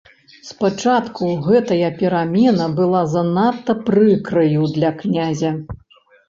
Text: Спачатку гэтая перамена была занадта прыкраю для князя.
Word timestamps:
Спачатку 0.51 1.27
гэтая 1.47 1.89
перамена 1.99 2.65
была 2.79 3.03
занадта 3.13 3.77
прыкраю 3.91 4.63
для 4.79 4.91
князя. 5.05 5.55